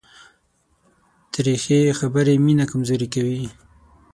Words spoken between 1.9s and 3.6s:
خبرې مینه کمزورې کوي.